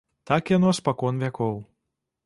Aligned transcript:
Так 0.29 0.43
яно 0.53 0.71
спакон 0.79 1.21
вякоў. 1.27 1.55